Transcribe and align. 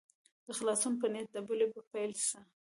د 0.45 0.47
خلاصون 0.57 0.93
په 1.01 1.07
نیت 1.13 1.27
دبلي 1.33 1.67
په 1.73 1.81
پیل 1.91 2.11
سه. 2.27 2.39